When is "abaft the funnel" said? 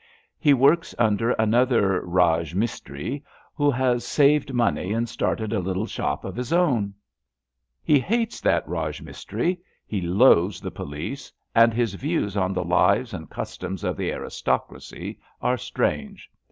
13.11-13.21